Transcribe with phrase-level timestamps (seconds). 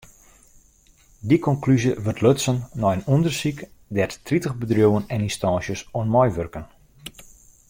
[1.29, 3.57] Dy konklúzje wurdt lutsen nei in ûndersyk
[3.95, 6.65] dêr't tritich bedriuwen en ynstânsjes oan meiwurken.